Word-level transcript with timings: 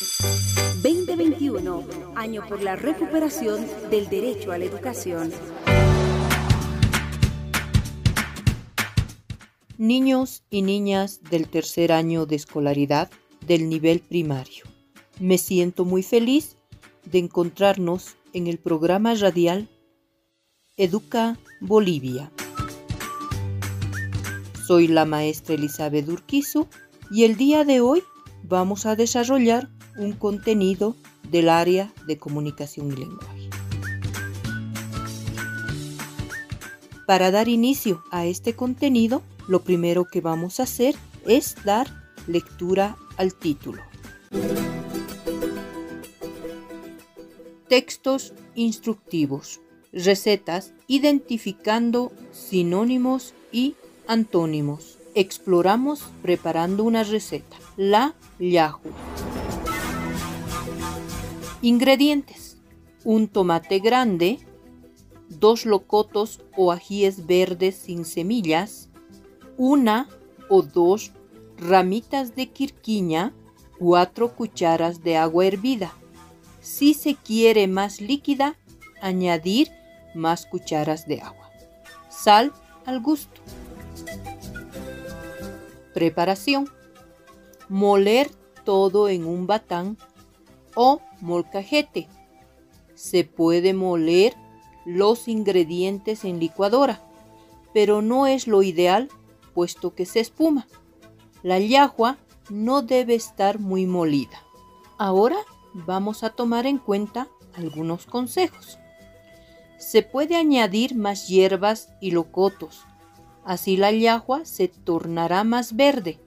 2021, 0.00 1.84
año 2.14 2.42
por 2.48 2.62
la 2.62 2.74
recuperación 2.74 3.66
del 3.90 4.08
derecho 4.08 4.50
a 4.50 4.56
la 4.56 4.64
educación. 4.64 5.30
Niños 9.76 10.42
y 10.48 10.62
niñas 10.62 11.20
del 11.30 11.48
tercer 11.48 11.92
año 11.92 12.24
de 12.24 12.36
escolaridad 12.36 13.10
del 13.46 13.68
nivel 13.68 14.00
primario. 14.00 14.64
Me 15.18 15.36
siento 15.36 15.84
muy 15.84 16.02
feliz 16.02 16.56
de 17.04 17.18
encontrarnos 17.18 18.16
en 18.32 18.46
el 18.46 18.56
programa 18.56 19.14
radial 19.14 19.68
Educa 20.78 21.38
Bolivia. 21.60 22.32
Soy 24.66 24.88
la 24.88 25.04
maestra 25.04 25.56
Elizabeth 25.56 26.08
Urquizo 26.08 26.68
y 27.10 27.24
el 27.24 27.36
día 27.36 27.64
de 27.64 27.82
hoy 27.82 28.02
vamos 28.44 28.86
a 28.86 28.96
desarrollar 28.96 29.68
un 29.96 30.12
contenido 30.12 30.96
del 31.30 31.48
área 31.48 31.92
de 32.06 32.18
comunicación 32.18 32.92
y 32.92 32.96
lenguaje. 32.96 33.50
Para 37.06 37.30
dar 37.30 37.48
inicio 37.48 38.04
a 38.12 38.26
este 38.26 38.54
contenido, 38.54 39.22
lo 39.48 39.62
primero 39.62 40.04
que 40.04 40.20
vamos 40.20 40.60
a 40.60 40.62
hacer 40.62 40.94
es 41.26 41.56
dar 41.64 41.88
lectura 42.28 42.96
al 43.16 43.34
título. 43.34 43.82
Textos 47.68 48.32
instructivos, 48.54 49.60
recetas 49.92 50.72
identificando 50.86 52.12
sinónimos 52.32 53.34
y 53.50 53.74
antónimos. 54.06 54.98
Exploramos 55.14 56.04
preparando 56.22 56.84
una 56.84 57.02
receta, 57.02 57.56
la 57.76 58.14
Yahoo. 58.38 59.09
Ingredientes. 61.62 62.56
Un 63.04 63.28
tomate 63.28 63.80
grande, 63.80 64.38
dos 65.28 65.66
locotos 65.66 66.40
o 66.56 66.72
ajíes 66.72 67.26
verdes 67.26 67.76
sin 67.76 68.06
semillas, 68.06 68.88
una 69.58 70.08
o 70.48 70.62
dos 70.62 71.12
ramitas 71.58 72.34
de 72.34 72.48
quirquiña, 72.48 73.34
cuatro 73.78 74.34
cucharas 74.34 75.02
de 75.02 75.18
agua 75.18 75.44
hervida. 75.44 75.92
Si 76.62 76.94
se 76.94 77.14
quiere 77.14 77.68
más 77.68 78.00
líquida, 78.00 78.56
añadir 79.02 79.70
más 80.14 80.46
cucharas 80.46 81.06
de 81.06 81.20
agua. 81.20 81.50
Sal 82.08 82.54
al 82.86 83.00
gusto. 83.00 83.40
Preparación. 85.92 86.70
Moler 87.68 88.30
todo 88.64 89.10
en 89.10 89.26
un 89.26 89.46
batán 89.46 89.98
o 90.74 91.00
molcajete. 91.20 92.08
Se 92.94 93.24
puede 93.24 93.74
moler 93.74 94.34
los 94.84 95.28
ingredientes 95.28 96.24
en 96.24 96.40
licuadora, 96.40 97.02
pero 97.72 98.02
no 98.02 98.26
es 98.26 98.46
lo 98.46 98.62
ideal 98.62 99.08
puesto 99.54 99.94
que 99.94 100.06
se 100.06 100.20
espuma. 100.20 100.66
La 101.42 101.58
yahua 101.58 102.18
no 102.50 102.82
debe 102.82 103.14
estar 103.14 103.58
muy 103.58 103.86
molida. 103.86 104.42
Ahora 104.98 105.38
vamos 105.72 106.22
a 106.24 106.30
tomar 106.30 106.66
en 106.66 106.78
cuenta 106.78 107.28
algunos 107.54 108.06
consejos. 108.06 108.78
Se 109.78 110.02
puede 110.02 110.36
añadir 110.36 110.94
más 110.94 111.28
hierbas 111.28 111.88
y 112.00 112.10
locotos. 112.10 112.84
Así 113.44 113.76
la 113.76 113.92
yahua 113.92 114.44
se 114.44 114.68
tornará 114.68 115.42
más 115.44 115.74
verde. 115.74 116.20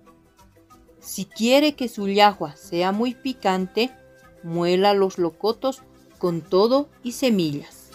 Si 0.99 1.25
quiere 1.25 1.75
que 1.75 1.87
su 1.87 2.07
yahua 2.07 2.55
sea 2.55 2.91
muy 2.91 3.13
picante, 3.13 3.91
muela 4.43 4.93
los 4.93 5.17
locotos 5.17 5.81
con 6.19 6.41
todo 6.41 6.89
y 7.03 7.13
semillas. 7.13 7.89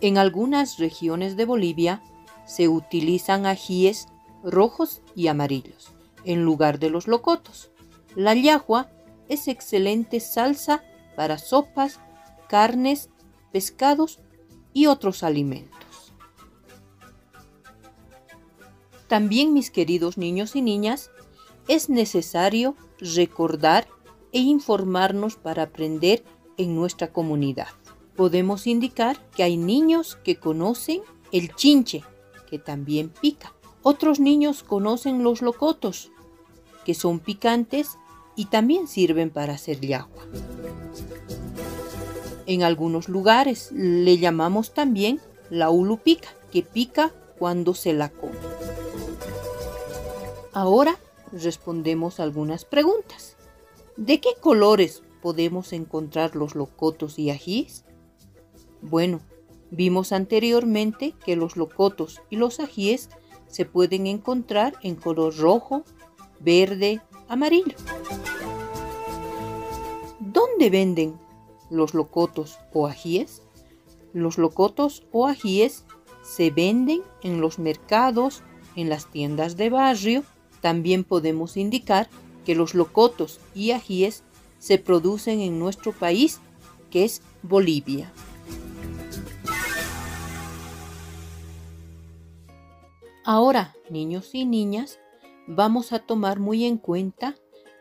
En 0.00 0.18
algunas 0.18 0.78
regiones 0.78 1.36
de 1.36 1.44
Bolivia 1.44 2.02
se 2.44 2.68
utilizan 2.68 3.46
ajíes 3.46 4.08
rojos 4.42 5.00
y 5.14 5.28
amarillos 5.28 5.92
en 6.24 6.44
lugar 6.44 6.78
de 6.78 6.90
los 6.90 7.06
locotos. 7.06 7.70
La 8.14 8.34
yahua 8.34 8.90
es 9.28 9.48
excelente 9.48 10.20
salsa 10.20 10.82
para 11.16 11.38
sopas, 11.38 12.00
carnes, 12.48 13.10
pescados 13.52 14.20
y 14.72 14.86
otros 14.86 15.22
alimentos. 15.22 16.12
También, 19.08 19.52
mis 19.52 19.70
queridos 19.70 20.16
niños 20.16 20.56
y 20.56 20.62
niñas, 20.62 21.10
es 21.68 21.88
necesario 21.88 22.76
recordar 22.98 23.88
e 24.32 24.40
informarnos 24.40 25.36
para 25.36 25.64
aprender 25.64 26.24
en 26.56 26.74
nuestra 26.74 27.12
comunidad. 27.12 27.68
Podemos 28.16 28.66
indicar 28.66 29.18
que 29.30 29.42
hay 29.42 29.56
niños 29.56 30.16
que 30.22 30.36
conocen 30.36 31.02
el 31.32 31.54
chinche, 31.54 32.02
que 32.48 32.58
también 32.58 33.08
pica. 33.08 33.54
Otros 33.82 34.20
niños 34.20 34.62
conocen 34.62 35.22
los 35.22 35.42
locotos, 35.42 36.12
que 36.84 36.94
son 36.94 37.20
picantes 37.20 37.98
y 38.36 38.46
también 38.46 38.86
sirven 38.86 39.30
para 39.30 39.54
hacer 39.54 39.80
yagua. 39.80 40.24
En 42.46 42.62
algunos 42.62 43.08
lugares 43.08 43.70
le 43.72 44.18
llamamos 44.18 44.74
también 44.74 45.20
la 45.48 45.70
ulupica, 45.70 46.28
que 46.50 46.62
pica 46.62 47.12
cuando 47.38 47.74
se 47.74 47.92
la 47.92 48.10
come. 48.10 48.36
Ahora 50.52 50.98
respondemos 51.32 52.20
algunas 52.20 52.64
preguntas. 52.64 53.36
¿De 53.96 54.20
qué 54.20 54.30
colores 54.40 55.02
podemos 55.20 55.72
encontrar 55.72 56.36
los 56.36 56.54
locotos 56.54 57.18
y 57.18 57.30
ajíes? 57.30 57.84
Bueno, 58.80 59.20
vimos 59.70 60.12
anteriormente 60.12 61.14
que 61.24 61.36
los 61.36 61.56
locotos 61.56 62.20
y 62.30 62.36
los 62.36 62.60
ajíes 62.60 63.10
se 63.46 63.64
pueden 63.64 64.06
encontrar 64.06 64.74
en 64.82 64.96
color 64.96 65.36
rojo, 65.36 65.84
verde, 66.40 67.00
amarillo. 67.28 67.76
¿Dónde 70.20 70.70
venden 70.70 71.18
los 71.70 71.94
locotos 71.94 72.58
o 72.72 72.86
ajíes? 72.86 73.42
Los 74.12 74.38
locotos 74.38 75.06
o 75.12 75.26
ajíes 75.26 75.84
se 76.22 76.50
venden 76.50 77.02
en 77.22 77.40
los 77.40 77.58
mercados, 77.58 78.42
en 78.76 78.88
las 78.88 79.06
tiendas 79.10 79.56
de 79.56 79.70
barrio 79.70 80.24
también 80.62 81.02
podemos 81.02 81.58
indicar 81.58 82.08
que 82.46 82.54
los 82.54 82.74
locotos 82.74 83.40
y 83.54 83.72
ajíes 83.72 84.22
se 84.58 84.78
producen 84.78 85.40
en 85.40 85.58
nuestro 85.58 85.92
país, 85.92 86.40
que 86.90 87.04
es 87.04 87.20
Bolivia. 87.42 88.10
Ahora, 93.24 93.74
niños 93.90 94.30
y 94.34 94.44
niñas, 94.44 94.98
vamos 95.46 95.92
a 95.92 95.98
tomar 95.98 96.38
muy 96.38 96.64
en 96.64 96.78
cuenta 96.78 97.34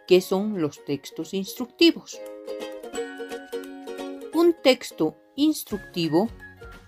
qué 0.07 0.19
son 0.19 0.59
los 0.59 0.83
textos 0.83 1.33
instructivos. 1.35 2.19
Un 4.33 4.55
texto 4.63 5.15
instructivo 5.35 6.29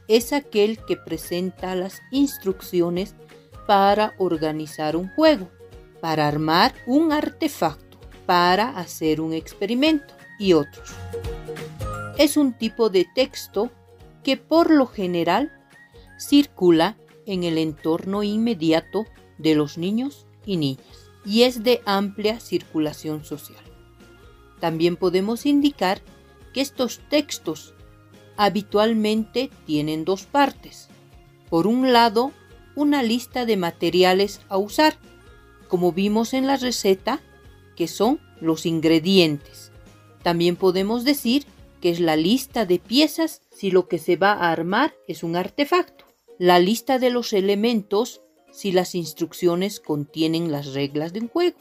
es 0.08 0.34
aquel 0.34 0.84
que 0.86 0.98
presenta 0.98 1.76
las 1.76 2.02
instrucciones 2.12 3.16
para 3.68 4.14
organizar 4.18 4.96
un 4.96 5.10
juego 5.10 5.50
para 6.04 6.28
armar 6.28 6.74
un 6.86 7.14
artefacto, 7.14 7.98
para 8.26 8.78
hacer 8.78 9.22
un 9.22 9.32
experimento 9.32 10.14
y 10.38 10.52
otros. 10.52 10.90
Es 12.18 12.36
un 12.36 12.52
tipo 12.52 12.90
de 12.90 13.08
texto 13.16 13.72
que 14.22 14.36
por 14.36 14.70
lo 14.70 14.86
general 14.86 15.54
circula 16.20 16.98
en 17.26 17.46
el 17.46 17.58
entorno 17.58 18.22
inmediato 18.22 19.06
de 19.38 19.56
los 19.56 19.78
niños 19.78 20.28
y 20.46 20.58
niñas 20.58 21.10
y 21.24 21.44
es 21.44 21.64
de 21.64 21.82
amplia 21.86 22.42
circulación 22.42 23.24
social. 23.24 23.64
También 24.60 24.98
podemos 24.98 25.46
indicar 25.46 26.02
que 26.54 26.60
estos 26.60 27.00
textos 27.08 27.76
habitualmente 28.36 29.50
tienen 29.66 30.04
dos 30.04 30.24
partes. 30.24 30.90
Por 31.50 31.66
un 31.66 31.94
lado, 31.94 32.34
una 32.76 33.04
lista 33.04 33.46
de 33.46 33.56
materiales 33.56 34.42
a 34.50 34.58
usar 34.58 34.98
como 35.74 35.92
vimos 35.92 36.36
en 36.36 36.46
la 36.46 36.56
receta, 36.56 37.20
que 37.76 37.88
son 37.88 38.20
los 38.40 38.68
ingredientes. 38.68 39.72
También 40.22 40.56
podemos 40.56 41.04
decir 41.04 41.48
que 41.82 41.90
es 41.90 42.00
la 42.00 42.16
lista 42.16 42.68
de 42.68 42.78
piezas 42.78 43.42
si 43.50 43.72
lo 43.72 43.88
que 43.88 43.98
se 43.98 44.16
va 44.16 44.34
a 44.34 44.52
armar 44.52 44.94
es 45.08 45.24
un 45.24 45.36
artefacto. 45.36 46.06
La 46.38 46.60
lista 46.60 47.00
de 47.00 47.10
los 47.10 47.34
elementos 47.34 48.22
si 48.52 48.72
las 48.72 48.94
instrucciones 48.94 49.80
contienen 49.80 50.52
las 50.52 50.76
reglas 50.76 51.12
de 51.12 51.22
un 51.22 51.28
juego. 51.28 51.58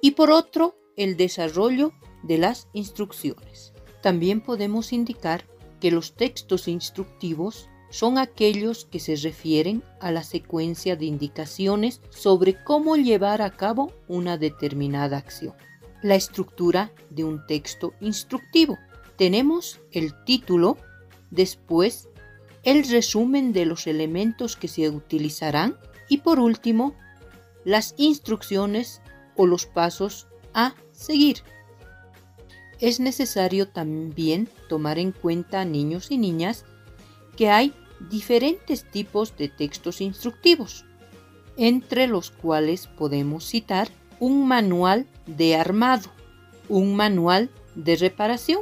Y 0.00 0.12
por 0.12 0.30
otro, 0.30 0.78
el 0.96 1.18
desarrollo 1.18 1.92
de 2.22 2.38
las 2.38 2.68
instrucciones. 2.72 3.74
También 4.00 4.40
podemos 4.40 4.94
indicar 4.94 5.44
que 5.78 5.90
los 5.90 6.14
textos 6.14 6.68
instructivos 6.68 7.68
son 7.90 8.18
aquellos 8.18 8.84
que 8.84 9.00
se 9.00 9.16
refieren 9.16 9.82
a 10.00 10.12
la 10.12 10.22
secuencia 10.22 10.96
de 10.96 11.06
indicaciones 11.06 12.00
sobre 12.10 12.62
cómo 12.62 12.96
llevar 12.96 13.42
a 13.42 13.50
cabo 13.50 13.92
una 14.08 14.38
determinada 14.38 15.18
acción. 15.18 15.54
La 16.02 16.14
estructura 16.14 16.92
de 17.10 17.24
un 17.24 17.46
texto 17.46 17.92
instructivo. 18.00 18.78
Tenemos 19.16 19.80
el 19.92 20.14
título, 20.24 20.78
después 21.30 22.08
el 22.62 22.88
resumen 22.88 23.52
de 23.52 23.66
los 23.66 23.86
elementos 23.86 24.56
que 24.56 24.68
se 24.68 24.88
utilizarán 24.88 25.76
y 26.08 26.18
por 26.18 26.38
último 26.38 26.94
las 27.64 27.94
instrucciones 27.98 29.02
o 29.36 29.46
los 29.46 29.66
pasos 29.66 30.26
a 30.54 30.74
seguir. 30.92 31.42
Es 32.78 33.00
necesario 33.00 33.68
también 33.68 34.48
tomar 34.68 34.98
en 34.98 35.12
cuenta, 35.12 35.64
niños 35.64 36.10
y 36.10 36.18
niñas, 36.18 36.64
que 37.36 37.50
hay 37.50 37.74
diferentes 38.08 38.84
tipos 38.84 39.36
de 39.36 39.48
textos 39.48 40.00
instructivos, 40.00 40.84
entre 41.56 42.06
los 42.06 42.30
cuales 42.30 42.86
podemos 42.86 43.44
citar 43.44 43.88
un 44.18 44.46
manual 44.46 45.06
de 45.26 45.56
armado, 45.56 46.10
un 46.68 46.94
manual 46.96 47.50
de 47.74 47.96
reparación, 47.96 48.60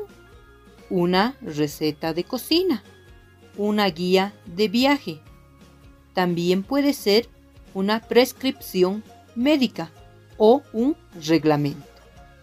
una 0.90 1.36
receta 1.42 2.14
de 2.14 2.24
cocina, 2.24 2.82
una 3.56 3.88
guía 3.88 4.32
de 4.46 4.68
viaje. 4.68 5.20
También 6.14 6.62
puede 6.62 6.92
ser 6.92 7.28
una 7.74 8.00
prescripción 8.00 9.04
médica 9.34 9.90
o 10.36 10.62
un 10.72 10.96
reglamento. 11.26 11.86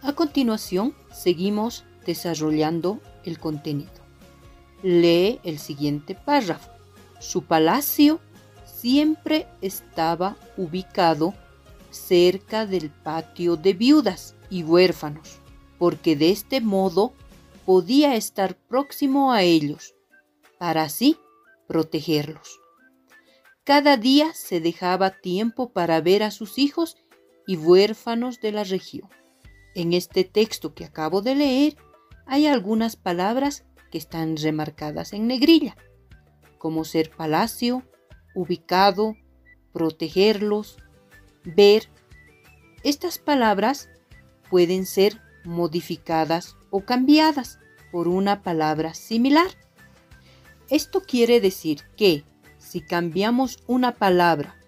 A 0.01 0.13
continuación, 0.13 0.93
seguimos 1.11 1.83
desarrollando 2.05 2.99
el 3.23 3.39
contenido. 3.39 3.91
Lee 4.83 5.39
el 5.43 5.57
siguiente 5.57 6.13
párrafo. 6.13 6.74
Su 7.19 7.43
palacio 7.43 8.19
siempre 8.65 9.47
estaba 9.61 10.37
ubicado 10.57 11.33
cerca 11.89 12.65
del 12.65 12.89
patio 12.89 13.55
de 13.55 13.73
viudas 13.73 14.35
y 14.49 14.63
huérfanos, 14.63 15.39
porque 15.79 16.15
de 16.15 16.31
este 16.31 16.61
modo 16.61 17.13
podía 17.65 18.15
estar 18.15 18.55
próximo 18.55 19.31
a 19.31 19.43
ellos, 19.43 19.95
para 20.59 20.83
así 20.83 21.17
protegerlos. 21.67 22.59
Cada 23.63 23.97
día 23.97 24.33
se 24.35 24.59
dejaba 24.61 25.09
tiempo 25.09 25.69
para 25.69 25.99
ver 25.99 26.21
a 26.21 26.29
sus 26.29 26.59
hijos 26.59 26.97
y 27.47 27.57
huérfanos 27.57 28.39
de 28.39 28.51
la 28.51 28.63
región. 28.63 29.09
En 29.73 29.93
este 29.93 30.23
texto 30.23 30.75
que 30.75 30.85
acabo 30.85 31.21
de 31.21 31.35
leer 31.35 31.77
hay 32.27 32.45
algunas 32.45 32.95
palabras 32.95 33.65
que 33.91 33.97
están 33.97 34.37
remarcadas 34.37 35.13
en 35.13 35.27
negrilla, 35.27 35.75
como 36.65 36.83
ser 36.83 37.11
palacio, 37.11 37.83
ubicado, 38.33 39.15
protegerlos, 39.71 40.77
ver. 41.43 41.89
Estas 42.83 43.19
palabras 43.19 43.87
pueden 44.49 44.87
ser 44.87 45.21
modificadas 45.43 46.55
o 46.71 46.83
cambiadas 46.83 47.59
por 47.91 48.07
una 48.07 48.41
palabra 48.41 48.95
similar. 48.95 49.45
Esto 50.71 51.01
quiere 51.01 51.39
decir 51.39 51.83
que 51.95 52.23
si 52.57 52.81
cambiamos 52.81 53.59
una 53.67 53.93
palabra 53.93 54.59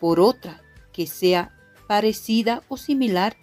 por 0.00 0.18
otra 0.18 0.64
que 0.92 1.06
sea 1.06 1.56
parecida 1.86 2.64
o 2.66 2.76
similar, 2.76 3.36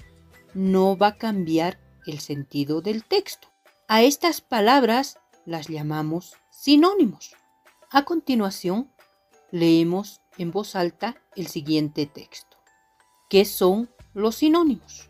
no 0.53 0.97
va 0.97 1.07
a 1.07 1.17
cambiar 1.17 1.79
el 2.05 2.19
sentido 2.19 2.81
del 2.81 3.05
texto. 3.05 3.47
A 3.87 4.01
estas 4.01 4.41
palabras 4.41 5.19
las 5.45 5.69
llamamos 5.69 6.35
sinónimos. 6.51 7.33
A 7.89 8.03
continuación, 8.03 8.91
leemos 9.49 10.19
en 10.37 10.51
voz 10.51 10.75
alta 10.75 11.15
el 11.37 11.47
siguiente 11.47 12.05
texto. 12.05 12.57
¿Qué 13.29 13.45
son 13.45 13.89
los 14.13 14.35
sinónimos? 14.35 15.09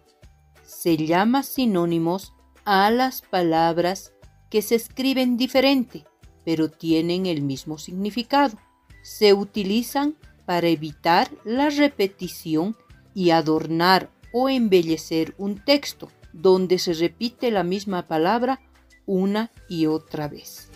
Se 0.64 0.96
llama 0.96 1.42
sinónimos 1.42 2.34
a 2.66 2.92
las 2.92 3.24
palabras 3.24 4.14
que 4.52 4.62
se 4.62 4.76
escriben 4.76 5.38
diferente, 5.38 6.06
pero 6.46 6.70
tienen 6.70 7.26
el 7.26 7.42
mismo 7.42 7.80
significado. 7.80 8.60
Se 9.02 9.34
utilizan 9.34 10.16
para 10.46 10.68
evitar 10.68 11.32
la 11.46 11.72
repetición 11.72 12.78
y 13.16 13.32
adornar 13.32 14.12
o 14.32 14.50
embellecer 14.50 15.34
un 15.40 15.66
texto 15.66 16.12
donde 16.32 16.78
se 16.78 16.94
repite 16.94 17.50
la 17.50 17.64
misma 17.64 18.08
palabra 18.08 18.62
una 19.08 19.52
y 19.68 19.88
otra 19.88 20.28
vez. 20.28 20.67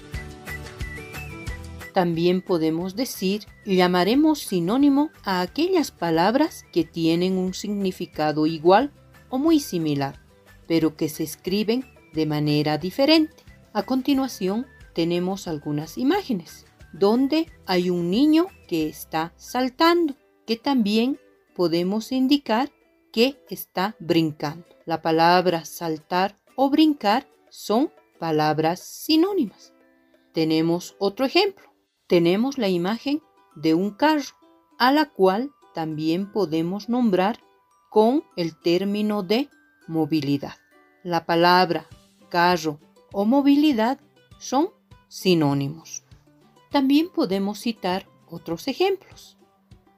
También 1.94 2.42
podemos 2.42 2.96
decir, 2.96 3.46
llamaremos 3.66 4.40
sinónimo 4.40 5.10
a 5.24 5.42
aquellas 5.42 5.92
palabras 5.92 6.66
que 6.72 6.86
tienen 6.86 7.38
un 7.38 7.54
significado 7.54 8.46
igual 8.46 8.92
o 9.30 9.38
muy 9.38 9.60
similar, 9.60 10.22
pero 10.68 10.96
que 10.96 11.10
se 11.10 11.24
escriben 11.24 11.86
de 12.14 12.26
manera 12.26 12.78
diferente. 12.78 13.44
A 13.74 13.84
continuación 13.84 14.68
tenemos 14.94 15.48
algunas 15.48 15.98
imágenes, 15.98 16.66
donde 16.94 17.48
hay 17.66 17.90
un 17.90 18.10
niño 18.10 18.48
que 18.68 18.88
está 18.88 19.34
saltando, 19.36 20.16
que 20.46 20.56
también 20.56 21.20
podemos 21.56 22.12
indicar 22.12 22.72
que 23.12 23.38
está 23.50 23.96
brincando. 24.00 24.66
La 24.86 25.02
palabra 25.02 25.66
saltar 25.66 26.38
o 26.56 26.70
brincar 26.70 27.28
son 27.50 27.92
palabras 28.20 28.80
sinónimas. 28.80 29.74
Tenemos 30.34 30.96
otro 31.00 31.26
ejemplo. 31.26 31.70
Tenemos 32.12 32.58
la 32.58 32.68
imagen 32.68 33.24
de 33.56 33.74
un 33.74 33.92
carro, 33.92 34.36
a 34.78 34.92
la 34.92 35.06
cual 35.06 35.54
también 35.74 36.30
podemos 36.30 36.90
nombrar 36.90 37.40
con 37.90 38.25
el 38.36 38.60
término 38.60 39.24
de 39.24 39.48
movilidad. 39.88 40.56
La 41.04 41.25
palabra 41.25 41.86
carro 42.28 42.81
o 43.13 43.24
movilidad 43.24 43.98
son 44.40 44.72
sinónimos. 45.08 46.04
También 46.69 47.08
podemos 47.08 47.60
citar 47.60 48.10
otros 48.30 48.68
ejemplos, 48.68 49.38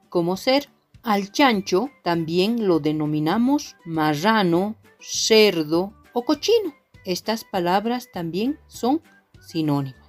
como 0.08 0.36
ser 0.36 0.68
al 1.02 1.32
chancho 1.32 1.90
también 2.04 2.68
lo 2.68 2.78
denominamos 2.78 3.74
marrano, 3.84 4.76
cerdo 5.00 5.92
o 6.12 6.24
cochino. 6.24 6.74
Estas 7.04 7.42
palabras 7.42 8.06
también 8.12 8.60
son 8.68 9.02
sinónimas. 9.40 10.03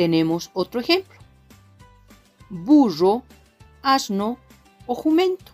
Tenemos 0.00 0.50
otro 0.54 0.80
ejemplo. 0.80 1.20
Burro, 2.48 3.22
asno 3.82 4.38
o 4.86 4.94
jumento. 4.94 5.52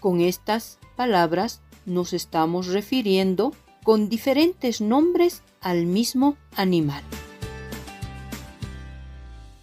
Con 0.00 0.20
estas 0.20 0.80
palabras 0.96 1.60
nos 1.86 2.12
estamos 2.12 2.66
refiriendo 2.66 3.52
con 3.84 4.08
diferentes 4.08 4.80
nombres 4.80 5.44
al 5.60 5.86
mismo 5.86 6.36
animal. 6.56 7.04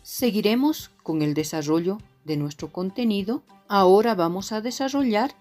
Seguiremos 0.02 0.92
con 1.04 1.22
el 1.22 1.34
desarrollo 1.34 1.98
de 2.24 2.38
nuestro 2.38 2.72
contenido. 2.72 3.44
Ahora 3.68 4.16
vamos 4.16 4.54
a 4.54 4.62
desarrollar 4.62 5.36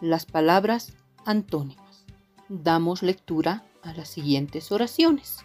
las 0.00 0.24
palabras 0.24 0.94
antónimas. 1.26 2.06
Damos 2.48 3.02
lectura 3.02 3.66
a 3.82 3.92
las 3.92 4.08
siguientes 4.08 4.72
oraciones. 4.72 5.40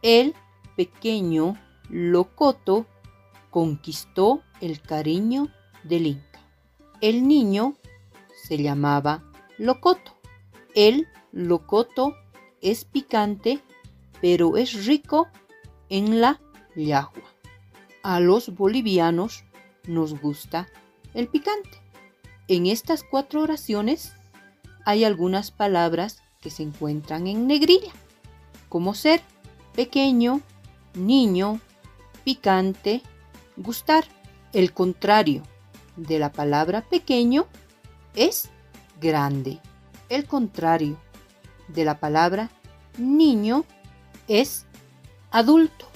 El 0.00 0.34
pequeño 0.76 1.58
Locoto 1.90 2.86
conquistó 3.50 4.42
el 4.60 4.80
cariño 4.80 5.48
del 5.82 6.06
Inca. 6.06 6.40
El 7.00 7.28
niño 7.28 7.74
se 8.42 8.58
llamaba 8.58 9.22
Locoto. 9.58 10.16
El 10.74 11.06
Locoto 11.32 12.14
es 12.60 12.84
picante, 12.84 13.60
pero 14.20 14.56
es 14.56 14.86
rico 14.86 15.28
en 15.88 16.20
la 16.20 16.40
yagua 16.74 17.34
a 18.04 18.20
los 18.20 18.54
bolivianos 18.54 19.44
nos 19.88 20.20
gusta 20.20 20.68
el 21.14 21.26
picante. 21.26 21.80
En 22.46 22.66
estas 22.66 23.02
cuatro 23.02 23.40
oraciones 23.40 24.12
hay 24.84 25.04
algunas 25.04 25.50
palabras 25.50 26.22
que 26.42 26.50
se 26.50 26.62
encuentran 26.62 27.26
en 27.26 27.46
negrilla, 27.46 27.92
como 28.68 28.94
ser 28.94 29.22
pequeño, 29.74 30.42
niño, 30.92 31.60
picante, 32.24 33.02
gustar. 33.56 34.04
El 34.52 34.72
contrario 34.72 35.42
de 35.96 36.18
la 36.18 36.30
palabra 36.30 36.82
pequeño 36.82 37.46
es 38.14 38.50
grande. 39.00 39.60
El 40.08 40.26
contrario 40.26 40.96
de 41.68 41.84
la 41.84 41.98
palabra 41.98 42.50
niño 42.98 43.64
es 44.28 44.66
adulto. 45.30 45.86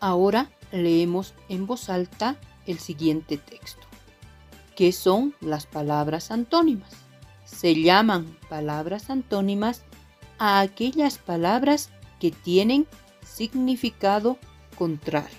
Ahora 0.00 0.50
leemos 0.72 1.34
en 1.48 1.66
voz 1.66 1.88
alta 1.88 2.36
el 2.66 2.78
siguiente 2.78 3.36
texto. 3.36 3.86
¿Qué 4.74 4.92
son 4.92 5.34
las 5.40 5.66
palabras 5.66 6.30
antónimas? 6.30 6.90
Se 7.44 7.74
llaman 7.74 8.38
palabras 8.48 9.10
antónimas 9.10 9.82
a 10.38 10.60
aquellas 10.60 11.18
palabras 11.18 11.90
que 12.18 12.30
tienen 12.30 12.86
significado 13.22 14.38
contrario. 14.72 15.38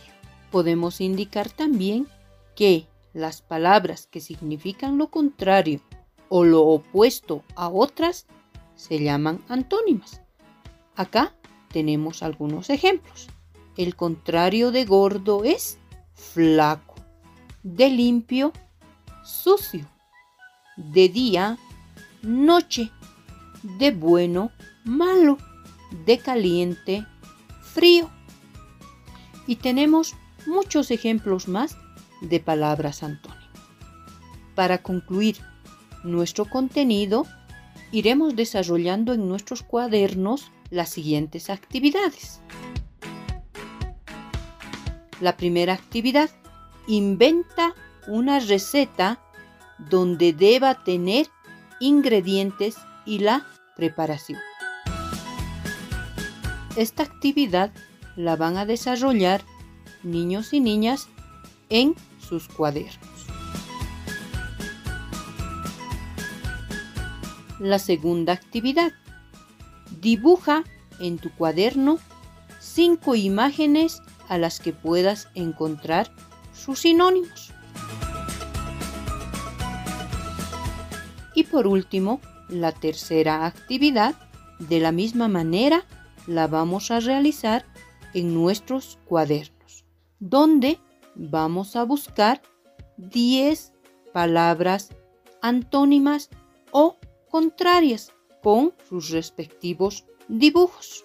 Podemos 0.52 1.02
indicar 1.02 1.50
también 1.50 2.08
que 2.56 2.88
las 3.14 3.42
palabras 3.42 4.08
que 4.10 4.20
significan 4.20 4.98
lo 4.98 5.08
contrario 5.08 5.82
o 6.30 6.44
lo 6.44 6.64
opuesto 6.64 7.44
a 7.56 7.70
otras 7.70 8.26
se 8.76 9.04
llaman 9.04 9.42
antónimas. 9.50 10.22
Acá 10.96 11.34
tenemos 11.70 12.24
algunos 12.24 12.70
ejemplos. 12.70 13.28
El 13.78 13.96
contrario 13.96 14.72
de 14.72 14.86
gordo 14.86 15.44
es 15.44 15.78
flaco, 16.14 16.96
de 17.64 17.90
limpio, 17.90 18.54
sucio, 19.24 19.88
de 20.78 21.10
día, 21.10 21.58
noche, 22.22 22.92
de 23.64 23.92
bueno, 23.92 24.52
malo, 24.84 25.38
de 26.06 26.18
caliente, 26.20 27.06
frío. 27.62 28.10
Y 29.48 29.58
tenemos 29.58 30.16
muchos 30.46 30.92
ejemplos 30.92 31.48
más 31.48 31.78
de 32.22 32.40
palabras 32.40 33.04
antónimas. 33.04 33.44
Para 34.56 34.84
concluir 34.84 35.38
nuestro 36.04 36.46
contenido, 36.46 37.26
iremos 37.92 38.36
desarrollando 38.36 39.14
en 39.14 39.28
nuestros 39.28 39.64
cuadernos 39.64 40.52
las 40.70 40.90
siguientes 40.90 41.50
actividades. 41.50 42.42
La 45.22 45.38
primera 45.38 45.74
actividad, 45.74 46.30
inventa 46.88 47.74
una 48.08 48.40
receta 48.40 49.22
donde 49.78 50.34
deba 50.34 50.84
tener 50.84 51.28
ingredientes 51.80 52.76
y 53.06 53.20
la 53.20 53.46
preparación. 53.76 54.40
Esta 56.76 57.04
actividad 57.04 57.72
la 58.16 58.36
van 58.36 58.58
a 58.58 58.66
desarrollar 58.66 59.44
niños 60.04 60.54
y 60.54 60.60
niñas 60.60 61.08
en 61.70 61.96
sus 62.20 62.48
cuadernos. 62.48 63.00
La 67.60 67.80
segunda 67.80 68.34
actividad. 68.34 68.92
Dibuja 70.02 70.64
en 71.00 71.18
tu 71.18 71.32
cuaderno 71.32 71.98
cinco 72.60 73.16
imágenes 73.16 74.02
a 74.28 74.38
las 74.38 74.60
que 74.60 74.74
puedas 74.74 75.30
encontrar 75.34 76.12
sus 76.54 76.80
sinónimos. 76.80 77.52
Y 81.36 81.44
por 81.46 81.68
último, 81.68 82.22
la 82.50 82.72
tercera 82.72 83.46
actividad, 83.46 84.16
de 84.60 84.80
la 84.80 84.92
misma 84.92 85.28
manera, 85.28 85.86
la 86.28 86.48
vamos 86.48 86.92
a 86.92 87.00
realizar 87.00 87.66
en 88.14 88.34
nuestros 88.34 89.00
cuadernos, 89.06 89.86
donde 90.20 90.80
vamos 91.16 91.76
a 91.76 91.84
buscar 91.84 92.42
10 92.98 93.74
palabras 94.14 94.90
antónimas 95.42 96.30
o 96.72 96.98
contrarias 97.30 98.14
con 98.42 98.74
sus 98.88 99.10
respectivos 99.10 100.06
dibujos. 100.28 101.04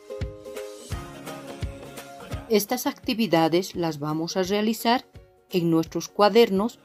Estas 2.48 2.86
actividades 2.86 3.74
las 3.74 3.98
vamos 3.98 4.36
a 4.36 4.42
realizar 4.42 5.06
en 5.50 5.70
nuestros 5.70 6.08
cuadernos 6.08 6.78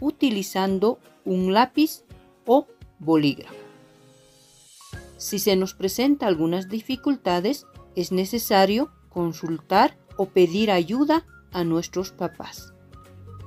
utilizando 0.00 0.98
un 1.24 1.52
lápiz 1.52 2.04
o 2.46 2.66
bolígrafo. 2.98 3.54
Si 5.18 5.38
se 5.38 5.56
nos 5.56 5.74
presenta 5.74 6.26
algunas 6.26 6.70
dificultades, 6.70 7.66
es 7.94 8.12
necesario 8.12 8.90
consultar 9.10 9.98
o 10.16 10.26
pedir 10.26 10.70
ayuda 10.70 11.26
a 11.52 11.64
nuestros 11.64 12.12
papás. 12.12 12.72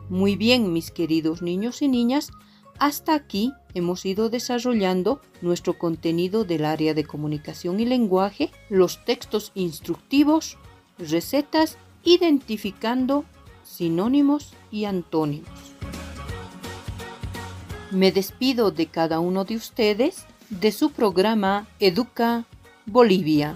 Muy 0.09 0.35
bien, 0.35 0.73
mis 0.73 0.91
queridos 0.91 1.41
niños 1.41 1.81
y 1.81 1.87
niñas, 1.87 2.29
hasta 2.77 3.15
aquí 3.15 3.53
hemos 3.73 4.05
ido 4.05 4.29
desarrollando 4.29 5.21
nuestro 5.41 5.77
contenido 5.77 6.43
del 6.43 6.65
área 6.65 6.93
de 6.93 7.05
comunicación 7.05 7.79
y 7.79 7.85
lenguaje, 7.85 8.51
los 8.69 9.03
textos 9.05 9.51
instructivos, 9.55 10.57
recetas, 10.97 11.77
identificando 12.03 13.25
sinónimos 13.63 14.53
y 14.71 14.85
antónimos. 14.85 15.49
Me 17.91 18.11
despido 18.11 18.71
de 18.71 18.87
cada 18.87 19.19
uno 19.19 19.45
de 19.45 19.55
ustedes 19.55 20.25
de 20.49 20.71
su 20.71 20.91
programa 20.91 21.67
Educa 21.79 22.45
Bolivia. 22.85 23.55